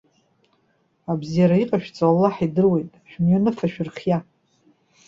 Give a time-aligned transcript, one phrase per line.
[1.11, 2.91] Абзиара иҟашәҵо Аллаҳ идыруеит.
[3.09, 4.19] Шәымҩаныфа шәырхиа.